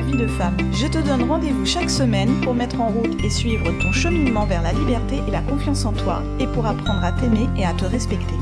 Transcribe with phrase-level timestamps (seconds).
[0.00, 0.56] vie de femme.
[0.72, 4.62] Je te donne rendez-vous chaque semaine pour mettre en route et suivre ton cheminement vers
[4.62, 7.84] la liberté et la confiance en toi et pour apprendre à t'aimer et à te
[7.84, 8.34] respecter.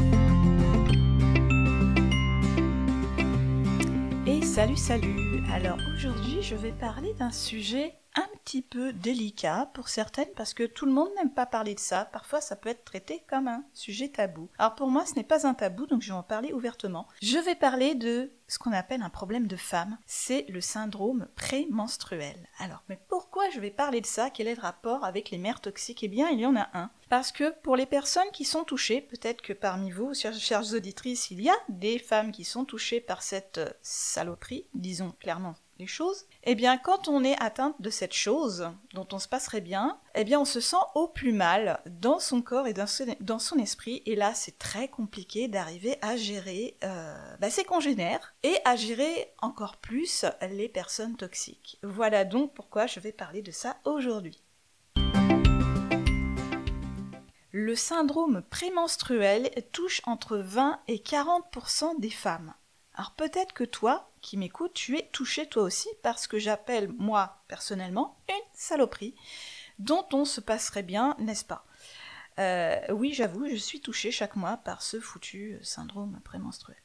[4.26, 7.94] Et salut salut Alors aujourd'hui je vais parler d'un sujet
[8.44, 12.04] petit peu délicat pour certaines parce que tout le monde n'aime pas parler de ça.
[12.04, 14.48] Parfois, ça peut être traité comme un sujet tabou.
[14.58, 17.08] Alors pour moi, ce n'est pas un tabou, donc je vais en parler ouvertement.
[17.22, 19.96] Je vais parler de ce qu'on appelle un problème de femme.
[20.06, 22.36] C'est le syndrome prémenstruel.
[22.58, 24.28] Alors, mais pourquoi je vais parler de ça?
[24.30, 26.04] Quel est le rapport avec les mères toxiques?
[26.04, 26.90] Eh bien, il y en a un.
[27.08, 31.40] Parce que pour les personnes qui sont touchées, peut-être que parmi vous, chères auditrices, il
[31.40, 36.54] y a des femmes qui sont touchées par cette saloperie, disons clairement les choses, eh
[36.54, 40.40] bien quand on est atteinte de cette chose dont on se passerait bien, eh bien
[40.40, 42.86] on se sent au plus mal dans son corps et dans
[43.38, 48.56] son, esprit et là c'est très compliqué d'arriver à gérer euh, bah, ses congénères et
[48.64, 51.78] à gérer encore plus les personnes toxiques.
[51.82, 54.42] Voilà donc pourquoi je vais parler de ça aujourd'hui.
[57.56, 62.52] Le syndrome prémenstruel touche entre 20 et 40% des femmes.
[62.94, 66.88] Alors peut-être que toi, qui m'écoutes, tu es touché toi aussi par ce que j'appelle,
[66.96, 69.14] moi, personnellement, une saloperie,
[69.78, 71.66] dont on se passerait bien, n'est-ce pas?
[72.38, 76.78] Euh, Oui, j'avoue, je suis touchée chaque mois par ce foutu syndrome prémenstruel.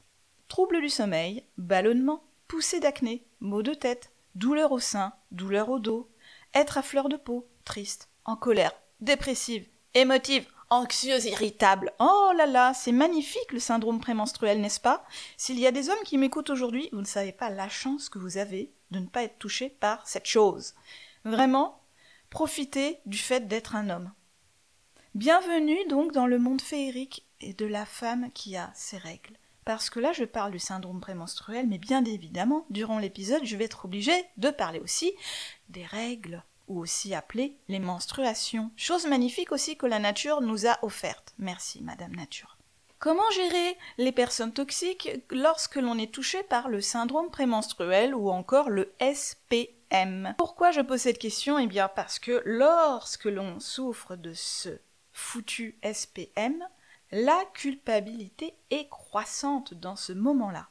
[0.48, 6.10] Troubles du sommeil, ballonnement, poussée d'acné, maux de tête, douleur au sein, douleur au dos,
[6.54, 11.92] être à fleur de peau, triste, en colère, dépressive, émotive, anxieuse, irritable.
[11.98, 15.04] Oh là là, c'est magnifique le syndrome prémenstruel, n'est-ce pas?
[15.36, 18.18] S'il y a des hommes qui m'écoutent aujourd'hui, vous ne savez pas la chance que
[18.18, 20.74] vous avez de ne pas être touché par cette chose.
[21.24, 21.82] Vraiment,
[22.30, 24.12] profitez du fait d'être un homme.
[25.14, 29.36] Bienvenue donc dans le monde féerique et de la femme qui a ses règles.
[29.64, 33.64] Parce que là, je parle du syndrome prémenstruel, mais bien évidemment, durant l'épisode, je vais
[33.64, 35.12] être obligée de parler aussi
[35.68, 38.70] des règles ou aussi appelées les menstruations.
[38.76, 41.34] Chose magnifique aussi que la nature nous a offerte.
[41.38, 42.56] Merci, Madame Nature.
[43.00, 48.70] Comment gérer les personnes toxiques lorsque l'on est touché par le syndrome prémenstruel ou encore
[48.70, 51.58] le SPM Pourquoi je pose cette question?
[51.58, 54.78] Eh bien parce que lorsque l'on souffre de ce
[55.12, 56.62] foutu SPM,
[57.10, 60.68] la culpabilité est croissante dans ce moment-là.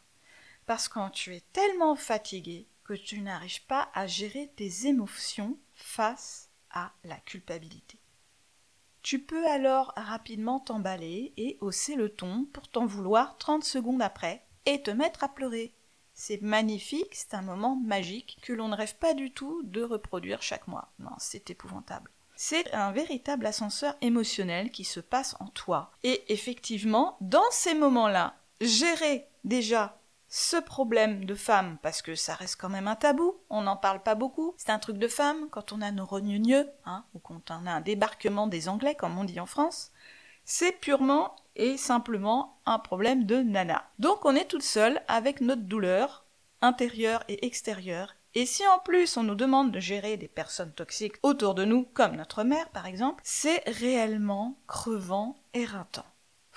[0.66, 6.50] Parce que quand tu es tellement fatigué tu n'arrives pas à gérer tes émotions, face
[6.72, 8.00] à la culpabilité.
[9.02, 14.46] Tu peux alors rapidement t'emballer et hausser le ton pour t'en vouloir 30 secondes après
[14.66, 15.74] et te mettre à pleurer.
[16.14, 20.42] C'est magnifique, c'est un moment magique que l'on ne rêve pas du tout de reproduire
[20.42, 20.92] chaque mois.
[21.00, 22.12] Non, c'est épouvantable.
[22.36, 25.92] C'est un véritable ascenseur émotionnel qui se passe en toi.
[26.04, 29.99] Et effectivement, dans ces moments-là, gérer déjà
[30.30, 34.04] ce problème de femme, parce que ça reste quand même un tabou, on n'en parle
[34.04, 37.50] pas beaucoup, c'est un truc de femme quand on a nos rogneux, hein, ou quand
[37.50, 39.92] on a un débarquement des Anglais, comme on dit en France,
[40.46, 43.90] c'est purement et simplement un problème de nana.
[43.98, 46.26] Donc on est toute seule avec notre douleur,
[46.62, 51.18] intérieure et extérieure, et si en plus on nous demande de gérer des personnes toxiques
[51.24, 56.06] autour de nous, comme notre mère par exemple, c'est réellement crevant, éreintant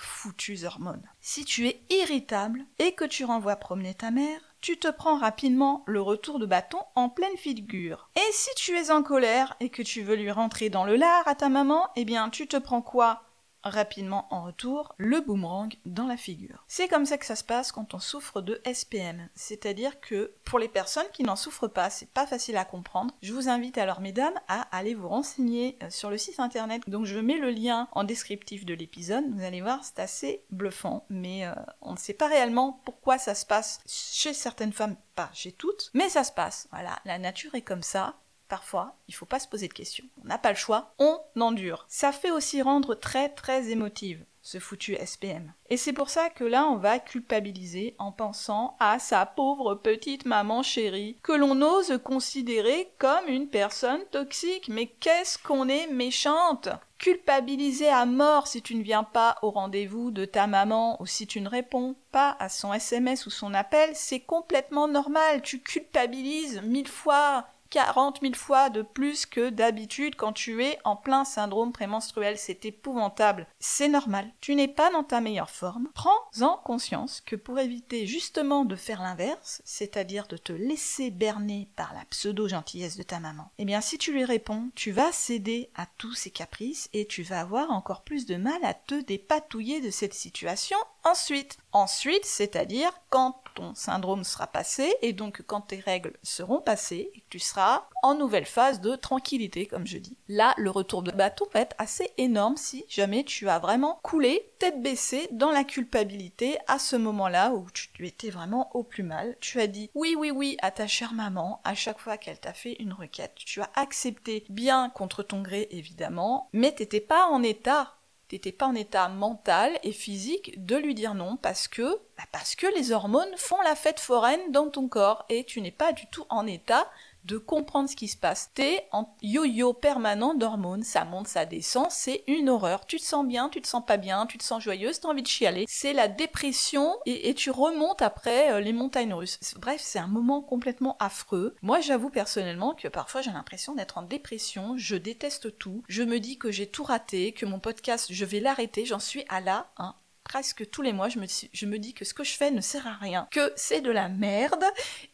[0.03, 1.07] foutues hormones.
[1.21, 5.83] Si tu es irritable et que tu renvoies promener ta mère, tu te prends rapidement
[5.87, 8.09] le retour de bâton en pleine figure.
[8.15, 11.27] Et si tu es en colère et que tu veux lui rentrer dans le lard
[11.27, 13.23] à ta maman, eh bien tu te prends quoi?
[13.63, 16.63] Rapidement en retour le boomerang dans la figure.
[16.67, 20.59] C'est comme ça que ça se passe quand on souffre de SPM, c'est-à-dire que pour
[20.59, 23.13] les personnes qui n'en souffrent pas, c'est pas facile à comprendre.
[23.21, 26.81] Je vous invite alors mesdames à aller vous renseigner euh, sur le site internet.
[26.87, 29.25] Donc je mets le lien en descriptif de l'épisode.
[29.33, 33.35] Vous allez voir, c'est assez bluffant, mais euh, on ne sait pas réellement pourquoi ça
[33.35, 36.67] se passe chez certaines femmes, pas chez toutes, mais ça se passe.
[36.71, 38.15] Voilà, la nature est comme ça.
[38.49, 40.05] Parfois, il faut pas se poser de questions.
[40.23, 41.85] On n'a pas le choix, on endure.
[41.87, 45.53] Ça fait aussi rendre très très émotive ce foutu SPM.
[45.69, 50.25] Et c'est pour ça que là, on va culpabiliser en pensant à sa pauvre petite
[50.25, 54.67] maman chérie, que l'on ose considérer comme une personne toxique.
[54.67, 56.69] Mais qu'est-ce qu'on est méchante
[56.99, 61.27] culpabiliser à mort si tu ne viens pas au rendez-vous de ta maman ou si
[61.27, 65.41] tu ne réponds pas à son SMS ou son appel, c'est complètement normal.
[65.41, 70.95] Tu culpabilises mille fois 40 000 fois de plus que d'habitude quand tu es en
[70.95, 72.37] plein syndrome prémenstruel.
[72.37, 73.47] C'est épouvantable.
[73.59, 74.29] C'est normal.
[74.41, 75.89] Tu n'es pas dans ta meilleure forme.
[75.95, 81.95] Prends-en conscience que pour éviter justement de faire l'inverse, c'est-à-dire de te laisser berner par
[81.95, 85.87] la pseudo-gentillesse de ta maman, eh bien si tu lui réponds, tu vas céder à
[85.97, 89.89] tous ses caprices et tu vas avoir encore plus de mal à te dépatouiller de
[89.89, 91.57] cette situation ensuite.
[91.71, 97.39] Ensuite, c'est-à-dire quand ton syndrome sera passé et donc quand tes règles seront passées tu
[97.39, 100.17] seras en nouvelle phase de tranquillité, comme je dis.
[100.27, 104.53] Là, le retour de bateau va être assez énorme si jamais tu as vraiment coulé
[104.59, 109.35] tête baissée dans la culpabilité à ce moment-là où tu étais vraiment au plus mal.
[109.39, 112.53] Tu as dit oui, oui, oui à ta chère maman à chaque fois qu'elle t'a
[112.53, 113.35] fait une requête.
[113.35, 117.95] Tu as accepté bien contre ton gré évidemment, mais t'étais pas en état
[118.33, 121.83] t'étais pas en état mental et physique de lui dire non parce que
[122.17, 125.69] bah parce que les hormones font la fête foraine dans ton corps et tu n'es
[125.69, 126.89] pas du tout en état
[127.25, 128.51] de comprendre ce qui se passe.
[128.53, 132.85] T'es en yo-yo permanent d'hormones, ça monte, ça descend, c'est une horreur.
[132.85, 135.23] Tu te sens bien, tu te sens pas bien, tu te sens joyeuse, t'as envie
[135.23, 135.65] de chialer.
[135.67, 139.39] C'est la dépression et, tu remontes après euh, les montagnes russes.
[139.57, 141.55] Bref, c'est un moment complètement affreux.
[141.61, 146.19] Moi, j'avoue personnellement que parfois j'ai l'impression d'être en dépression, je déteste tout, je me
[146.19, 149.71] dis que j'ai tout raté, que mon podcast, je vais l'arrêter, j'en suis à là,
[149.77, 149.95] hein,
[150.33, 152.95] presque tous les mois, je me, dis que ce que je fais ne sert à
[152.99, 154.63] rien, que c'est de la merde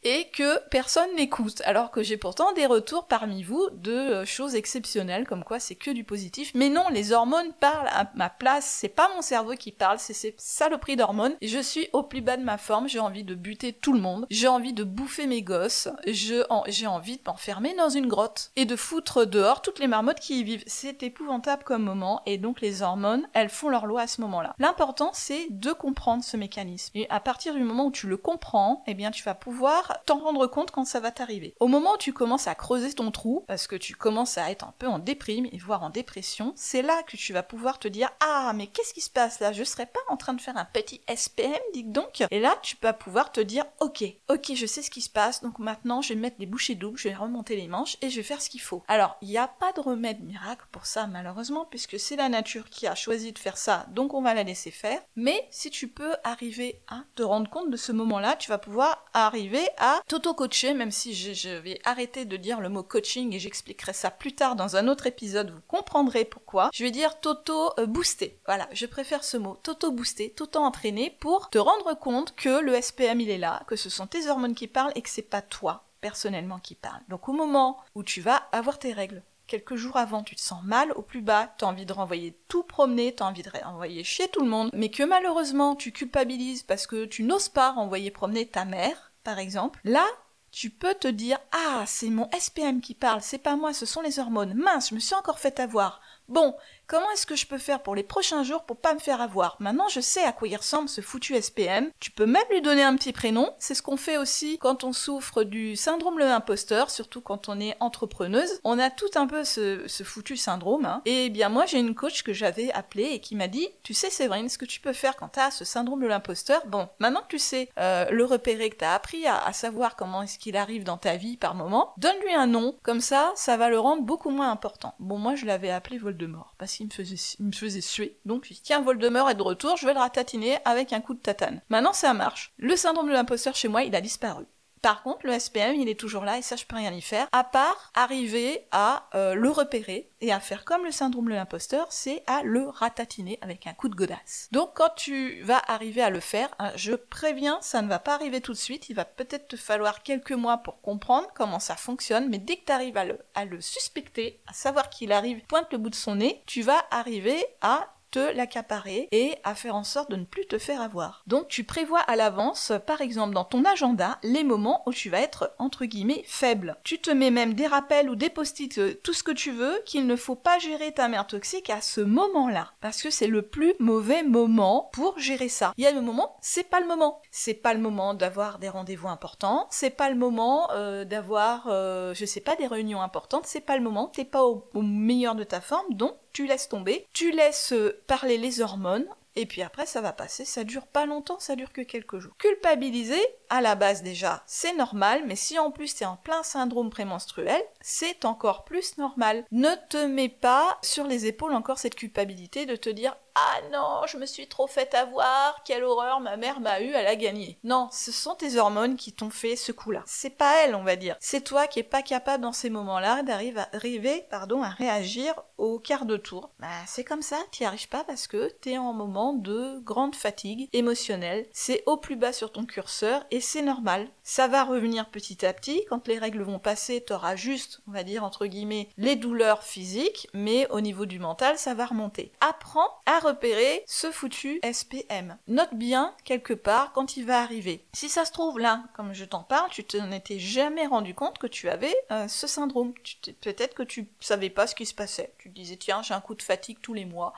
[0.06, 1.62] et que personne n'écoute.
[1.66, 5.75] Alors que j'ai pourtant des retours parmi vous de euh, choses exceptionnelles, comme quoi c'est
[5.75, 6.54] que du positif.
[6.56, 10.13] Mais non, les hormones parlent à ma place, c'est pas mon cerveau qui parle, c'est
[10.13, 11.36] ces saloperies d'hormones.
[11.42, 14.25] Je suis au plus bas de ma forme, j'ai envie de buter tout le monde,
[14.30, 18.77] j'ai envie de bouffer mes gosses, j'ai envie de m'enfermer dans une grotte et de
[18.77, 20.63] foutre dehors toutes les marmottes qui y vivent.
[20.66, 24.56] C'est épouvantable comme moment et donc les hormones, elles font leur loi à ce moment-là.
[24.60, 26.92] L'important c'est de comprendre ce mécanisme.
[26.96, 30.20] Et à partir du moment où tu le comprends, eh bien, tu vas pouvoir t'en
[30.20, 31.56] rendre compte quand ça va t'arriver.
[31.60, 34.66] Au moment où tu commences à creuser ton trou, parce que tu commences à être
[34.66, 37.88] un peu en déprime et voire en dépression, c'est là que tu vas pouvoir te
[37.88, 39.52] dire ah mais qu'est-ce qui se passe là?
[39.54, 42.24] Je serais pas en train de faire un petit SPM, dis donc.
[42.32, 45.42] Et là, tu vas pouvoir te dire ok, ok, je sais ce qui se passe,
[45.42, 48.18] donc maintenant je vais mettre des bouchées doubles, je vais remonter les manches et je
[48.18, 48.84] vais faire ce qu'il faut.
[48.88, 52.70] Alors, il n'y a pas de remède miracle pour ça malheureusement, puisque c'est la nature
[52.70, 54.89] qui a choisi de faire ça, donc on va la laisser faire.
[55.16, 59.06] Mais si tu peux arriver à te rendre compte de ce moment-là, tu vas pouvoir
[59.14, 63.94] arriver à t'auto-coacher, même si je, vais arrêter de dire le mot coaching et j'expliquerai
[63.94, 66.70] ça plus tard dans un autre épisode, vous comprendrez pourquoi.
[66.74, 68.40] Je vais dire t'auto-booster.
[68.46, 73.30] Voilà, je préfère ce mot, t'auto-booster, t'auto-entraîner pour te rendre compte que le SPM il
[73.30, 76.60] est là, que ce sont tes hormones qui parlent et que c'est pas toi personnellement
[76.60, 77.02] qui parle.
[77.10, 80.63] Donc au moment où tu vas avoir tes règles, quelques jours avant, tu te sens
[80.63, 83.50] mal au plus bas, tu as envie de renvoyer tout promener, tu as envie de
[83.50, 87.72] renvoyer chier tout le monde, mais que malheureusement tu culpabilises parce que tu n'oses pas
[87.72, 90.06] renvoyer promener ta mère, par exemple, là,
[90.51, 94.01] tu peux te dire Ah, c'est mon SPM qui parle, c'est pas moi, ce sont
[94.01, 94.54] les hormones.
[94.54, 96.02] Mince, je me suis encore fait avoir.
[96.28, 96.56] Bon,
[96.90, 99.56] comment est-ce que je peux faire pour les prochains jours pour pas me faire avoir?
[99.60, 101.92] Maintenant, je sais à quoi il ressemble ce foutu SPM.
[102.00, 103.54] Tu peux même lui donner un petit prénom.
[103.60, 107.60] C'est ce qu'on fait aussi quand on souffre du syndrome le imposteur, surtout quand on
[107.60, 108.60] est entrepreneuse.
[108.64, 110.86] On a tout un peu ce, foutu syndrome.
[110.86, 111.02] Hein.
[111.06, 114.10] Et bien moi, j'ai une coach que j'avais appelée et qui m'a dit, tu sais
[114.10, 117.22] Séverine, ce que tu peux faire quand tu as ce syndrome de l'imposteur, bon, maintenant
[117.22, 120.40] que tu sais euh, le repérer, que tu as appris à, à savoir comment est-ce
[120.40, 122.76] qu'il arrive dans ta vie par moment, donne-lui un nom.
[122.82, 124.96] Comme ça, ça va le rendre beaucoup moins important.
[124.98, 128.18] Bon, moi, je l'avais appelé Vol de mort parce qu'il me faisait, me faisait suer.
[128.26, 131.14] Donc je dis tiens Voldemort est de retour, je vais le ratatiner avec un coup
[131.14, 131.62] de tatane.
[131.69, 132.54] Maintenant ça marche.
[132.57, 134.45] Le syndrome de l'imposteur chez moi il a disparu.
[134.81, 137.28] Par contre, le SPM, il est toujours là et ça, je peux rien y faire,
[137.31, 141.88] à part arriver à euh, le repérer et à faire comme le syndrome de l'imposteur,
[141.90, 144.48] c'est à le ratatiner avec un coup de godasse.
[144.52, 148.16] Donc, quand tu vas arriver à le faire, hein, je préviens, ça ne va pas
[148.16, 151.76] arriver tout de suite, il va peut-être te falloir quelques mois pour comprendre comment ça
[151.76, 155.42] fonctionne, mais dès que tu arrives à le, à le suspecter, à savoir qu'il arrive,
[155.45, 159.75] pointe le bout de son nez, tu vas arriver à te l'accaparer et à faire
[159.75, 161.23] en sorte de ne plus te faire avoir.
[161.28, 165.21] Donc tu prévois à l'avance, par exemple dans ton agenda, les moments où tu vas
[165.21, 166.78] être entre guillemets faible.
[166.83, 169.81] Tu te mets même des rappels ou des post-it, euh, tout ce que tu veux,
[169.85, 172.71] qu'il ne faut pas gérer ta mère toxique à ce moment-là.
[172.81, 175.73] Parce que c'est le plus mauvais moment pour gérer ça.
[175.78, 177.21] Il y a le moment, c'est pas le moment.
[177.31, 182.13] C'est pas le moment d'avoir des rendez-vous importants, c'est pas le moment euh, d'avoir, euh,
[182.13, 185.44] je sais pas, des réunions importantes, c'est pas le moment, t'es pas au meilleur de
[185.44, 187.74] ta forme, donc tu laisses tomber, tu laisses
[188.07, 191.71] parler les hormones, et puis après ça va passer, ça dure pas longtemps, ça dure
[191.71, 192.36] que quelques jours.
[192.38, 196.44] Culpabiliser, à la base déjà, c'est normal, mais si en plus tu es en plein
[196.44, 199.45] syndrome prémenstruel, c'est encore plus normal.
[199.52, 204.02] Ne te mets pas sur les épaules encore cette culpabilité de te dire ah non,
[204.07, 207.59] je me suis trop fait avoir, quelle horreur, ma mère m'a eu, elle a gagné.
[207.64, 210.04] Non, ce sont tes hormones qui t'ont fait ce coup-là.
[210.06, 211.16] C'est pas elle, on va dire.
[211.19, 216.06] C'est toi qui es pas capable dans ces moments-là d'arriver, pardon, à réagir au quart
[216.06, 216.50] de tour.
[216.59, 220.69] Bah, c'est comme ça, t'y arrives pas parce que t'es en moment de grande fatigue
[220.74, 221.48] émotionnelle.
[221.52, 224.07] C'est au plus bas sur ton curseur et c'est normal.
[224.24, 225.86] Ça va revenir petit à petit.
[225.90, 230.28] Quand les règles vont passer, t'auras juste, on va dire, entre guillemets, les douleurs physiques,
[230.33, 232.31] mais au niveau du mental, ça va remonter.
[232.42, 235.38] Apprends à repérer ce foutu SPM.
[235.47, 237.85] Note bien quelque part quand il va arriver.
[237.94, 241.38] Si ça se trouve là, comme je t'en parle, tu t'en étais jamais rendu compte
[241.38, 242.94] que tu avais euh, ce syndrome.
[243.42, 245.33] Peut-être que tu savais pas ce qui se passait.
[245.38, 247.33] Tu te disais tiens j'ai un coup de fatigue tous les mois.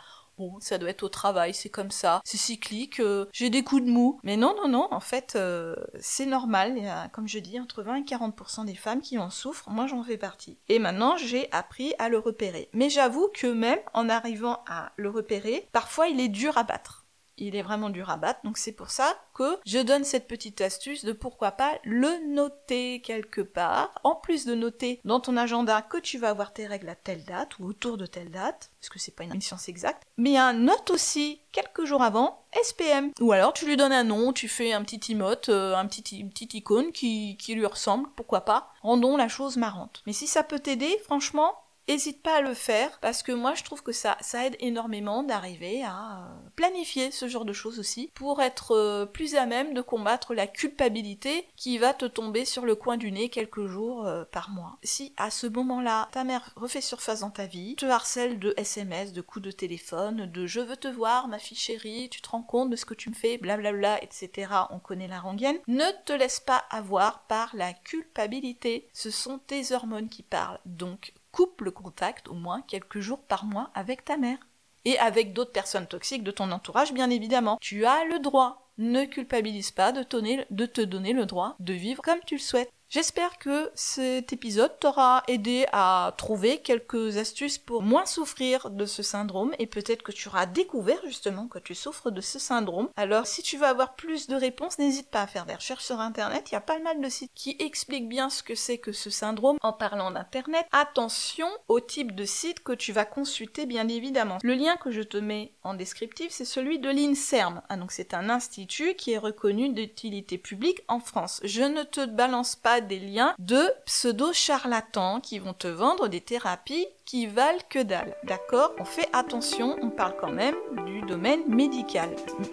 [0.59, 3.89] Ça doit être au travail, c'est comme ça, c'est cyclique, euh, j'ai des coups de
[3.89, 4.19] mou.
[4.23, 6.79] Mais non, non, non, en fait, euh, c'est normal.
[7.13, 9.69] Comme je dis, entre 20 et 40% des femmes qui en souffrent.
[9.69, 10.57] Moi, j'en fais partie.
[10.69, 12.69] Et maintenant, j'ai appris à le repérer.
[12.73, 17.00] Mais j'avoue que même en arrivant à le repérer, parfois, il est dur à battre
[17.47, 18.41] il est vraiment dur à battre.
[18.43, 23.01] Donc c'est pour ça que je donne cette petite astuce de pourquoi pas le noter
[23.01, 23.93] quelque part.
[24.03, 27.25] En plus de noter dans ton agenda que tu vas avoir tes règles à telle
[27.25, 30.53] date ou autour de telle date, parce que c'est pas une science exacte, mais un
[30.53, 33.11] note aussi quelques jours avant SPM.
[33.19, 36.29] Ou alors tu lui donnes un nom, tu fais un petit emote, euh, un petit,
[36.53, 38.71] icône qui lui ressemble, pourquoi pas.
[38.81, 40.01] Rendons la chose marrante.
[40.05, 41.53] Mais si ça peut t'aider, franchement,
[41.91, 45.83] Hésite pas à le faire parce que moi je trouve que ça, aide énormément d'arriver
[45.83, 49.81] à euh, planifier ce genre de choses aussi pour être euh, plus à même de
[49.81, 54.23] combattre la culpabilité qui va te tomber sur le coin du nez quelques jours euh,
[54.23, 54.77] par mois.
[54.83, 59.11] Si à ce moment-là ta mère refait surface dans ta vie, te harcèle de SMS,
[59.11, 62.41] de coups de téléphone, de je veux te voir ma fille chérie, tu te rends
[62.41, 64.53] compte de ce que tu me fais, blablabla, etc.
[64.69, 65.59] On connaît la rengaine.
[65.67, 68.87] Ne te laisse pas avoir par la culpabilité.
[68.93, 70.61] Ce sont tes hormones qui parlent.
[70.65, 74.37] Donc coupe le contact au moins quelques jours par mois avec ta mère.
[74.83, 77.57] Et avec d'autres personnes toxiques de ton entourage, bien évidemment.
[77.61, 78.71] Tu as le droit.
[78.77, 82.71] Ne culpabilise pas de, te donner le droit de vivre comme tu le souhaites.
[82.91, 89.01] J'espère que cet épisode t'aura aidé à trouver quelques astuces pour moins souffrir de ce
[89.01, 92.89] syndrome et peut-être que tu auras découvert justement que tu souffres de ce syndrome.
[92.97, 96.01] Alors si tu veux avoir plus de réponses, n'hésite pas à faire des recherches sur
[96.01, 98.91] internet, il y a pas mal de sites qui expliquent bien ce que c'est que
[98.91, 100.65] ce syndrome en parlant d'internet.
[100.73, 104.39] Attention au type de site que tu vas consulter bien évidemment.
[104.43, 107.61] Le lien que je te mets en descriptif, c'est celui de l'INSERM.
[107.69, 111.39] Ah, donc c'est un institut qui est reconnu d'utilité publique en France.
[111.45, 116.87] Je ne te balance pas des liens de pseudo-charlatans qui vont te vendre des thérapies
[117.05, 118.15] qui valent que dalle.
[118.23, 118.71] D'accord?
[118.79, 122.09] On fait attention, on parle quand même du domaine médical.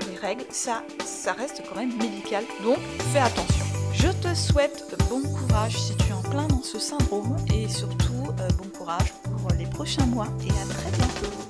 [0.09, 2.45] Les règles, ça, ça reste quand même médical.
[2.63, 2.79] Donc,
[3.13, 3.65] fais attention.
[3.93, 8.29] Je te souhaite bon courage si tu es en plein dans ce syndrome et surtout
[8.41, 11.48] euh, bon courage pour les prochains mois et à très bientôt.